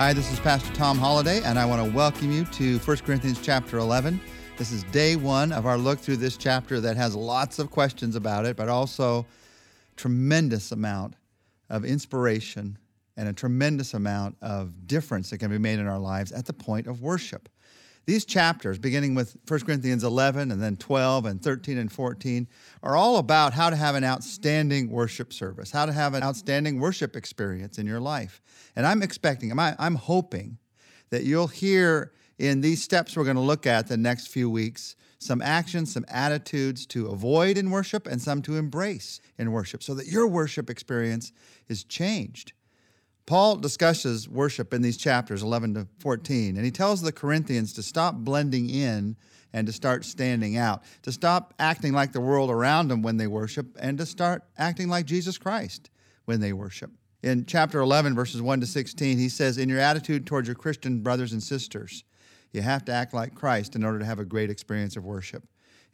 [0.00, 3.38] Hi, this is Pastor Tom Holladay, and I want to welcome you to 1 Corinthians
[3.42, 4.18] chapter 11.
[4.56, 8.16] This is day one of our look through this chapter that has lots of questions
[8.16, 9.26] about it, but also
[9.96, 11.16] tremendous amount
[11.68, 12.78] of inspiration
[13.18, 16.54] and a tremendous amount of difference that can be made in our lives at the
[16.54, 17.50] point of worship.
[18.06, 22.48] These chapters, beginning with 1 Corinthians 11 and then 12 and 13 and 14,
[22.82, 26.80] are all about how to have an outstanding worship service, how to have an outstanding
[26.80, 28.40] worship experience in your life.
[28.74, 30.58] And I'm expecting, I'm hoping
[31.10, 34.96] that you'll hear in these steps we're going to look at the next few weeks
[35.20, 39.94] some actions, some attitudes to avoid in worship, and some to embrace in worship so
[39.94, 41.30] that your worship experience
[41.68, 42.54] is changed.
[43.30, 47.80] Paul discusses worship in these chapters 11 to 14, and he tells the Corinthians to
[47.84, 49.14] stop blending in
[49.52, 53.28] and to start standing out, to stop acting like the world around them when they
[53.28, 55.90] worship, and to start acting like Jesus Christ
[56.24, 56.90] when they worship.
[57.22, 61.00] In chapter 11, verses 1 to 16, he says, In your attitude towards your Christian
[61.00, 62.02] brothers and sisters,
[62.50, 65.44] you have to act like Christ in order to have a great experience of worship.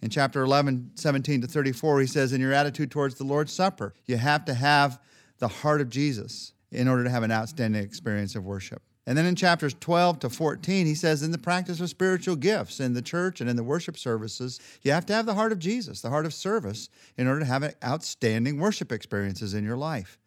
[0.01, 3.93] In chapter 11, 17 to 34, he says, In your attitude towards the Lord's Supper,
[4.07, 4.99] you have to have
[5.39, 8.83] the heart of Jesus in order to have an outstanding experience of worship.
[9.09, 12.81] And then in chapters 12 to 14, he says, in the practice of spiritual gifts
[12.81, 15.61] in the church and in the worship services, you have to have the heart of
[15.61, 20.19] Jesus, the heart of service, in order to have outstanding worship experiences in your life.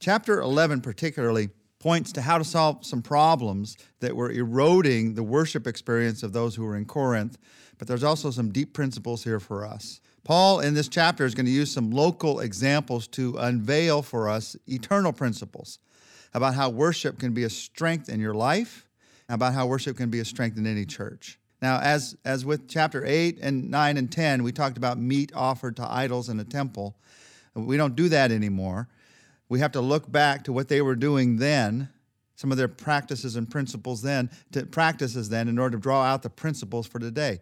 [0.00, 5.66] Chapter 11, particularly, points to how to solve some problems that were eroding the worship
[5.66, 7.38] experience of those who were in Corinth,
[7.78, 10.00] but there's also some deep principles here for us.
[10.24, 14.56] Paul, in this chapter, is going to use some local examples to unveil for us
[14.66, 15.78] eternal principles
[16.34, 18.86] about how worship can be a strength in your life,
[19.28, 21.38] about how worship can be a strength in any church.
[21.62, 25.76] Now, as, as with chapter 8 and 9 and 10, we talked about meat offered
[25.76, 26.96] to idols in a temple.
[27.54, 28.88] We don't do that anymore.
[29.48, 31.88] We have to look back to what they were doing then,
[32.36, 36.22] some of their practices and principles then, to practices then, in order to draw out
[36.22, 37.40] the principles for today.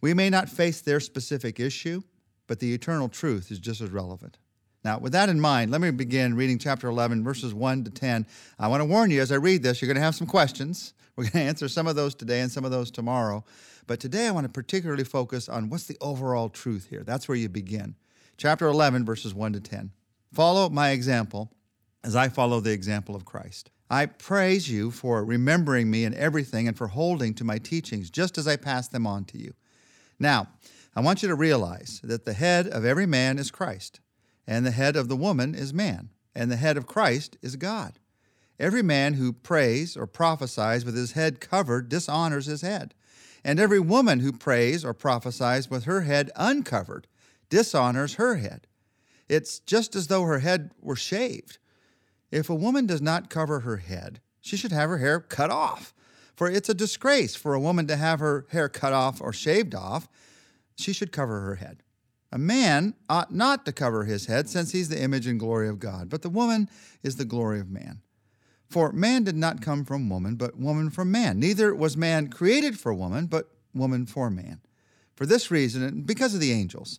[0.00, 2.02] We may not face their specific issue,
[2.46, 4.38] but the eternal truth is just as relevant.
[4.84, 8.26] Now, with that in mind, let me begin reading chapter 11, verses 1 to 10.
[8.58, 10.94] I want to warn you as I read this, you're going to have some questions.
[11.16, 13.44] We're going to answer some of those today and some of those tomorrow.
[13.86, 17.02] But today I want to particularly focus on what's the overall truth here.
[17.02, 17.96] That's where you begin.
[18.36, 19.92] Chapter 11, verses 1 to 10.
[20.32, 21.50] Follow my example
[22.04, 23.70] as I follow the example of Christ.
[23.88, 28.36] I praise you for remembering me in everything and for holding to my teachings just
[28.36, 29.54] as I pass them on to you.
[30.18, 30.48] Now,
[30.96, 34.00] I want you to realize that the head of every man is Christ,
[34.46, 37.98] and the head of the woman is man, and the head of Christ is God.
[38.58, 42.94] Every man who prays or prophesies with his head covered dishonors his head,
[43.44, 47.06] and every woman who prays or prophesies with her head uncovered
[47.50, 48.66] dishonors her head.
[49.28, 51.58] It's just as though her head were shaved.
[52.30, 55.92] If a woman does not cover her head, she should have her hair cut off.
[56.34, 59.74] For it's a disgrace for a woman to have her hair cut off or shaved
[59.74, 60.08] off
[60.76, 61.82] she should cover her head.
[62.32, 65.78] A man ought not to cover his head, since he's the image and glory of
[65.78, 66.68] God, but the woman
[67.02, 68.02] is the glory of man.
[68.68, 71.38] For man did not come from woman, but woman from man.
[71.38, 74.60] Neither was man created for woman, but woman for man.
[75.14, 76.98] For this reason, and because of the angels,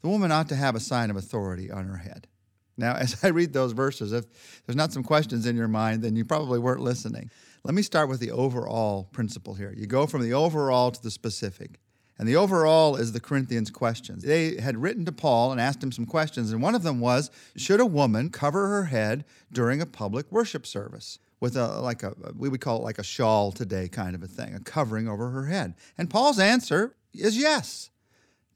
[0.00, 2.28] the woman ought to have a sign of authority on her head.
[2.76, 4.24] Now, as I read those verses, if
[4.64, 7.30] there's not some questions in your mind, then you probably weren't listening.
[7.64, 9.74] Let me start with the overall principle here.
[9.76, 11.80] You go from the overall to the specific.
[12.18, 14.24] And the overall is the Corinthians' questions.
[14.24, 17.30] They had written to Paul and asked him some questions, and one of them was
[17.56, 21.18] Should a woman cover her head during a public worship service?
[21.40, 24.26] With a like a we would call it like a shawl today kind of a
[24.26, 25.74] thing, a covering over her head.
[25.96, 27.90] And Paul's answer is yes.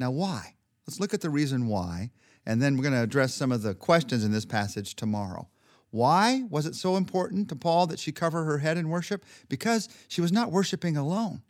[0.01, 0.57] Now why?
[0.87, 2.11] Let's look at the reason why,
[2.45, 5.49] and then we're going to address some of the questions in this passage tomorrow.
[5.91, 9.25] Why was it so important to Paul that she cover her head in worship?
[9.49, 11.43] Because she was not worshiping alone.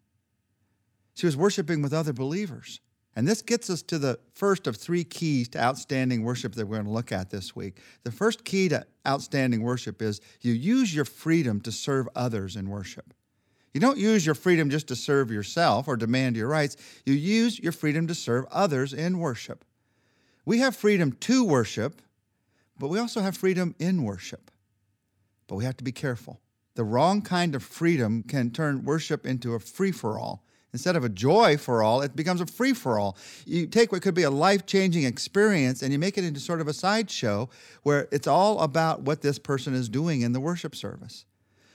[1.15, 2.81] She was worshiping with other believers.
[3.15, 6.77] And this gets us to the first of three keys to outstanding worship that we're
[6.77, 7.79] going to look at this week.
[8.05, 12.71] The first key to outstanding worship is you use your freedom to serve others in
[12.71, 13.13] worship.
[13.75, 16.77] You don't use your freedom just to serve yourself or demand your rights.
[17.05, 19.65] You use your freedom to serve others in worship.
[20.45, 22.01] We have freedom to worship,
[22.79, 24.51] but we also have freedom in worship.
[25.47, 26.41] But we have to be careful.
[26.75, 31.05] The wrong kind of freedom can turn worship into a free for all Instead of
[31.05, 33.17] a joy for all, it becomes a free for all.
[33.45, 36.63] You take what could be a life changing experience and you make it into sort
[36.63, 37.51] of a sideshow
[37.83, 41.27] where it's all about what this person is doing in the worship service.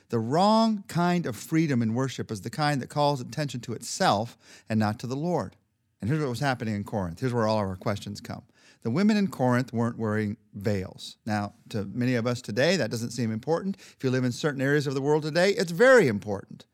[0.09, 4.37] The wrong kind of freedom in worship is the kind that calls attention to itself
[4.69, 5.55] and not to the Lord.
[6.01, 7.19] And here's what was happening in Corinth.
[7.19, 8.43] Here's where all of our questions come.
[8.83, 11.17] The women in Corinth weren't wearing veils.
[11.25, 13.75] Now, to many of us today, that doesn't seem important.
[13.77, 16.65] If you live in certain areas of the world today, it's very important.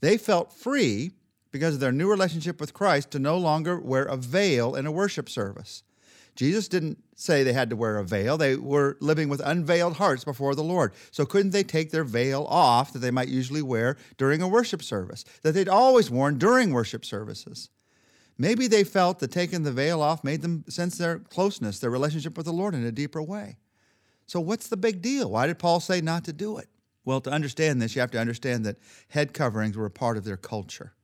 [0.00, 1.12] They felt free
[1.54, 4.90] because of their new relationship with Christ to no longer wear a veil in a
[4.90, 5.84] worship service.
[6.34, 8.36] Jesus didn't say they had to wear a veil.
[8.36, 10.94] They were living with unveiled hearts before the Lord.
[11.12, 14.82] So couldn't they take their veil off that they might usually wear during a worship
[14.82, 17.70] service, that they'd always worn during worship services?
[18.36, 22.36] Maybe they felt that taking the veil off made them sense their closeness, their relationship
[22.36, 23.58] with the Lord in a deeper way.
[24.26, 25.30] So, what's the big deal?
[25.30, 26.66] Why did Paul say not to do it?
[27.04, 28.78] Well, to understand this, you have to understand that
[29.10, 30.94] head coverings were a part of their culture.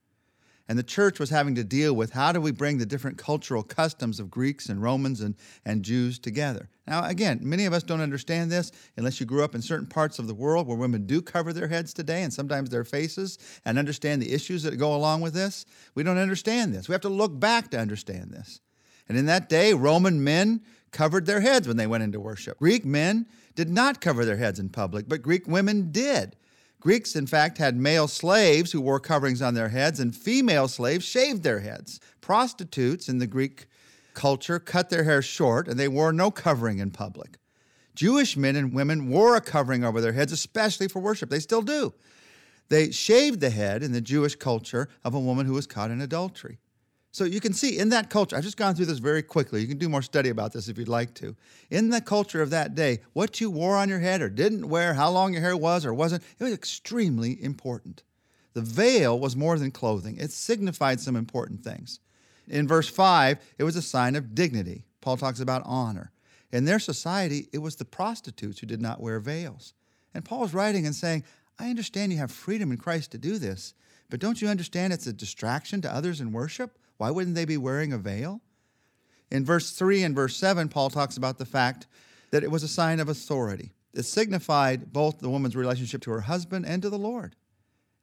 [0.70, 3.64] And the church was having to deal with how do we bring the different cultural
[3.64, 5.34] customs of Greeks and Romans and,
[5.64, 6.69] and Jews together.
[6.87, 10.20] Now, again, many of us don't understand this unless you grew up in certain parts
[10.20, 13.81] of the world where women do cover their heads today and sometimes their faces and
[13.81, 15.67] understand the issues that go along with this.
[15.96, 16.88] We don't understand this.
[16.88, 18.61] We have to look back to understand this.
[19.08, 20.62] And in that day, Roman men
[20.93, 22.61] covered their heads when they went into worship.
[22.61, 23.26] Greek men
[23.56, 26.37] did not cover their heads in public, but Greek women did.
[26.81, 31.05] Greeks, in fact, had male slaves who wore coverings on their heads, and female slaves
[31.05, 32.00] shaved their heads.
[32.23, 33.67] Prostitutes in the Greek
[34.15, 37.37] culture cut their hair short, and they wore no covering in public.
[37.94, 41.29] Jewish men and women wore a covering over their heads, especially for worship.
[41.29, 41.93] They still do.
[42.71, 46.00] They shaved the head in the Jewish culture of a woman who was caught in
[46.00, 46.59] adultery.
[47.12, 49.60] So you can see in that culture, I've just gone through this very quickly.
[49.60, 51.34] You can do more study about this if you'd like to.
[51.68, 54.94] In the culture of that day, what you wore on your head or didn't wear,
[54.94, 58.04] how long your hair was or wasn't, it was extremely important.
[58.52, 61.98] The veil was more than clothing, it signified some important things.
[62.46, 64.84] In verse 5, it was a sign of dignity.
[65.00, 66.12] Paul talks about honor.
[66.52, 69.72] In their society, it was the prostitutes who did not wear veils.
[70.14, 71.24] And Paul's writing and saying,
[71.58, 73.74] I understand you have freedom in Christ to do this,
[74.08, 76.76] but don't you understand it's a distraction to others in worship?
[77.00, 78.43] Why wouldn't they be wearing a veil?
[79.31, 81.87] In verse 3 and verse 7, Paul talks about the fact
[82.31, 83.73] that it was a sign of authority.
[83.94, 87.37] It signified both the woman's relationship to her husband and to the Lord.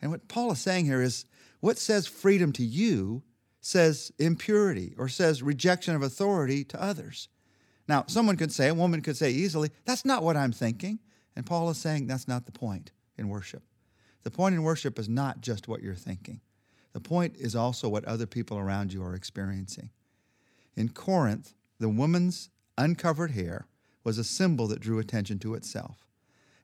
[0.02, 1.26] And what Paul is saying here is
[1.60, 3.22] what says freedom to you
[3.62, 7.30] says impurity or says rejection of authority to others.
[7.88, 10.98] Now, someone could say, a woman could say easily, that's not what I'm thinking.
[11.36, 13.62] And Paul is saying that's not the point in worship.
[14.24, 16.42] The point in worship is not just what you're thinking.
[16.98, 19.92] The point is also what other people around you are experiencing.
[20.76, 23.68] In Corinth, the woman's uncovered hair
[24.04, 26.08] was a symbol that drew attention to itself.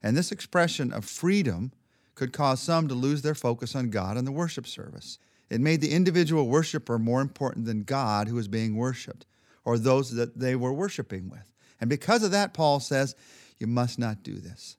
[0.02, 1.72] And this expression of freedom
[2.16, 5.20] could cause some to lose their focus on God and the worship service.
[5.52, 9.28] It made the individual worshiper more important than God who was being worshiped
[9.64, 11.54] or those that they were worshiping with.
[11.80, 13.14] And because of that, Paul says,
[13.60, 14.78] you must not do this.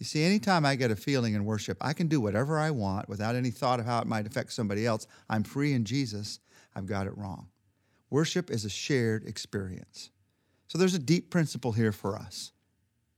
[0.00, 3.06] You see, anytime I get a feeling in worship, I can do whatever I want
[3.06, 5.06] without any thought of how it might affect somebody else.
[5.28, 6.40] I'm free in Jesus.
[6.74, 7.48] I've got it wrong.
[8.08, 10.10] Worship is a shared experience.
[10.68, 12.52] So there's a deep principle here for us.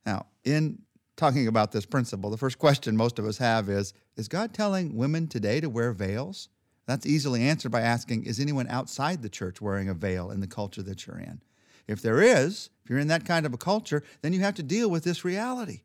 [0.05, 0.81] Now, in
[1.17, 4.96] talking about this principle, the first question most of us have is Is God telling
[4.96, 6.49] women today to wear veils?
[6.87, 10.49] That's easily answered by asking Is anyone outside the church wearing a veil in the
[10.49, 11.43] culture that you're in?
[11.87, 14.64] If there is, if you're in that kind of a culture, then you have to
[14.64, 15.82] deal with this reality.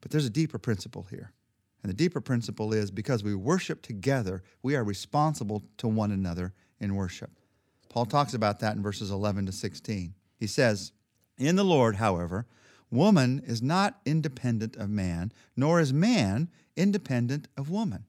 [0.00, 1.32] But there's a deeper principle here.
[1.82, 6.52] And the deeper principle is because we worship together, we are responsible to one another
[6.80, 7.30] in worship.
[7.88, 10.14] Paul talks about that in verses 11 to 16.
[10.38, 10.92] He says,
[11.38, 12.46] In the Lord, however,
[12.90, 18.04] woman is not independent of man, nor is man independent of woman.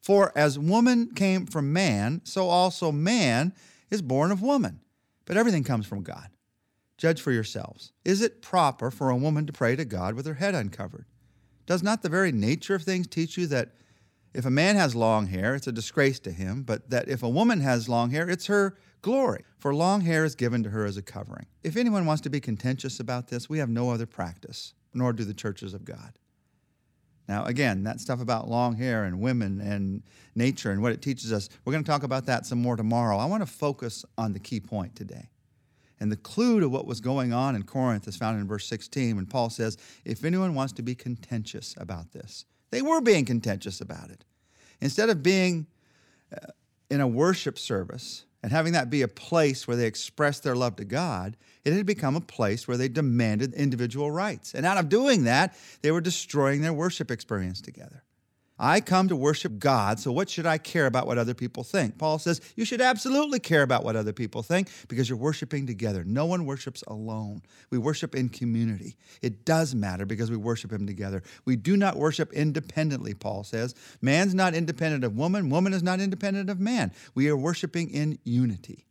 [0.00, 3.54] For as woman came from man, so also man
[3.90, 4.80] is born of woman.
[5.24, 6.28] But everything comes from God.
[6.98, 7.92] Judge for yourselves.
[8.04, 11.06] Is it proper for a woman to pray to God with her head uncovered?
[11.72, 13.70] Does not the very nature of things teach you that
[14.34, 17.28] if a man has long hair, it's a disgrace to him, but that if a
[17.30, 19.42] woman has long hair, it's her glory?
[19.56, 21.46] For long hair is given to her as a covering.
[21.62, 25.24] If anyone wants to be contentious about this, we have no other practice, nor do
[25.24, 26.12] the churches of God.
[27.26, 30.02] Now, again, that stuff about long hair and women and
[30.34, 33.16] nature and what it teaches us, we're going to talk about that some more tomorrow.
[33.16, 35.30] I want to focus on the key point today.
[36.02, 39.14] And the clue to what was going on in Corinth is found in verse 16
[39.14, 43.80] when Paul says, If anyone wants to be contentious about this, they were being contentious
[43.80, 44.24] about it.
[44.80, 45.68] Instead of being
[46.32, 46.46] uh,
[46.90, 50.74] in a worship service and having that be a place where they expressed their love
[50.74, 54.54] to God, it had become a place where they demanded individual rights.
[54.54, 58.02] And out of doing that, they were destroying their worship experience together.
[58.62, 61.98] I come to worship God, so what should I care about what other people think?
[61.98, 66.04] Paul says you should absolutely care about what other people think because you're worshiping together.
[66.04, 67.42] No one worships alone.
[67.70, 68.94] We worship in community.
[69.20, 71.24] It does matter because we worship Him together.
[71.44, 73.74] We do not worship independently, Paul says.
[74.00, 76.92] Man's not independent of woman, woman is not independent of man.
[77.16, 78.86] We are worshiping in unity.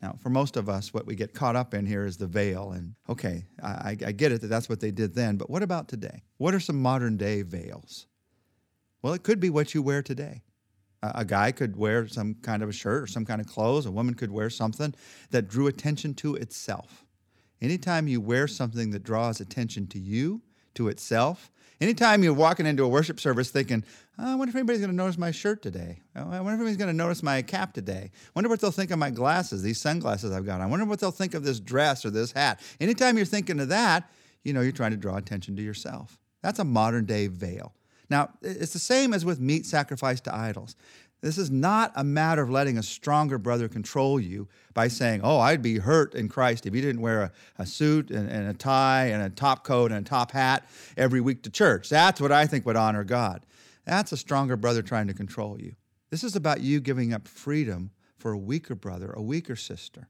[0.00, 2.72] Now, for most of us, what we get caught up in here is the veil.
[2.72, 5.88] And okay, I, I get it that that's what they did then, but what about
[5.88, 6.22] today?
[6.38, 8.06] What are some modern day veils?
[9.02, 10.42] Well, it could be what you wear today.
[11.02, 13.86] A guy could wear some kind of a shirt or some kind of clothes.
[13.86, 14.94] A woman could wear something
[15.30, 17.06] that drew attention to itself.
[17.62, 20.42] Anytime you wear something that draws attention to you,
[20.74, 23.84] to itself, anytime you're walking into a worship service thinking,
[24.18, 26.00] oh, I wonder if anybody's going to notice my shirt today.
[26.14, 28.10] Oh, I wonder if anybody's going to notice my cap today.
[28.12, 30.60] I wonder what they'll think of my glasses, these sunglasses I've got.
[30.60, 32.60] I wonder what they'll think of this dress or this hat.
[32.80, 34.10] Anytime you're thinking of that,
[34.44, 36.18] you know, you're trying to draw attention to yourself.
[36.42, 37.74] That's a modern day veil.
[38.10, 40.74] Now, it's the same as with meat sacrificed to idols.
[41.20, 45.38] This is not a matter of letting a stronger brother control you by saying, Oh,
[45.38, 48.54] I'd be hurt in Christ if you didn't wear a, a suit and, and, a
[48.54, 51.88] tie and a top coat and a top hat every week to church.
[51.90, 53.44] That's what I think would honor God.
[53.84, 55.74] That's a stronger brother trying to control you.
[56.10, 60.08] This is about you giving up freedom for a weaker brother, a weaker sister,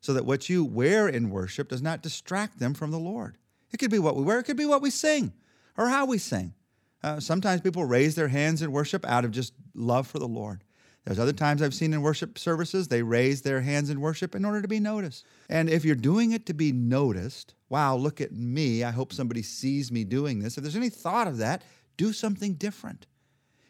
[0.00, 3.36] so that what you wear in worship does not distract them from the Lord.
[3.72, 5.32] It could be what we wear, it could be what we sing
[5.76, 6.54] or how we sing.
[7.02, 10.62] Uh, sometimes people raise their hands in worship out of just love for the Lord.
[11.04, 14.44] There's other times I've seen in worship services, they raise their hands in worship in
[14.44, 15.24] order to be noticed.
[15.48, 18.84] And if you're doing it to be noticed, wow, look at me.
[18.84, 20.58] I hope somebody sees me doing this.
[20.58, 21.62] If there's any thought of that,
[21.96, 23.06] do something different.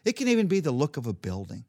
[0.03, 1.63] It can even be the look of a building.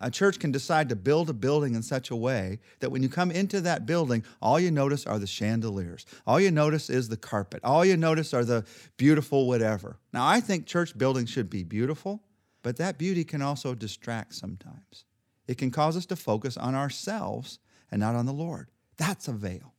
[0.00, 3.08] A church can decide to build a building in such a way that when you
[3.08, 6.06] come into that building, all you notice are the chandeliers.
[6.24, 7.60] All you notice is the carpet.
[7.64, 8.64] All you notice are the
[8.96, 9.98] beautiful whatever.
[10.12, 12.22] Now, I think church buildings should be beautiful,
[12.62, 15.04] but that beauty can also distract sometimes.
[15.48, 17.58] It can cause us to focus on ourselves
[17.90, 18.68] and not on the Lord.
[18.98, 19.74] That's a veil.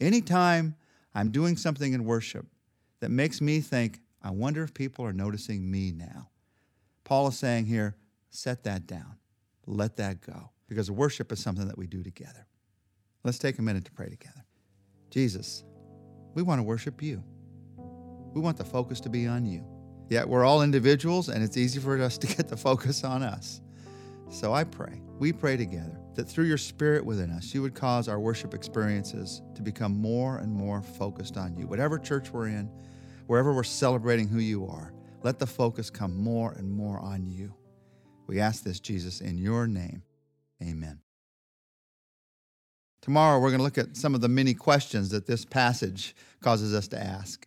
[0.00, 0.74] Anytime
[1.14, 2.46] I'm doing something in worship
[3.00, 6.30] that makes me think, I wonder if people are noticing me now.
[7.04, 7.96] Paul is saying here,
[8.30, 9.16] set that down.
[9.66, 12.46] Let that go because worship is something that we do together.
[13.22, 14.44] Let's take a minute to pray together.
[15.10, 15.64] Jesus,
[16.34, 17.22] we want to worship you.
[18.34, 19.64] We want the focus to be on you.
[20.08, 23.60] Yet we're all individuals and it's easy for us to get the focus on us.
[24.28, 28.08] So I pray, we pray together that through your spirit within us, you would cause
[28.08, 31.66] our worship experiences to become more and more focused on you.
[31.66, 32.70] Whatever church we're in,
[33.26, 34.92] wherever we're celebrating who you are,
[35.22, 37.54] let the focus come more and more on you.
[38.26, 40.02] We ask this, Jesus, in your name.
[40.62, 41.00] Amen.
[43.02, 46.74] Tomorrow, we're going to look at some of the many questions that this passage causes
[46.74, 47.46] us to ask.